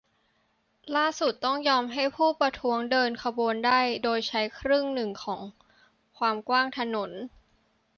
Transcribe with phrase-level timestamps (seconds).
[0.95, 5.41] ล่าสุดต้องยอมให้ผู้ประท้วงเดินขบวนได้โดยใช้ครึ่งหนึ่งของ
[6.17, 7.11] ความกว้างถนน